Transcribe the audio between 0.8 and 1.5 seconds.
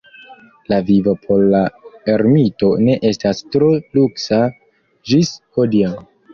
vivo por